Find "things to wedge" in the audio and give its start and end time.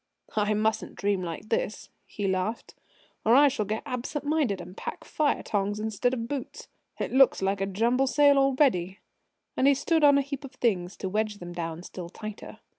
10.53-11.37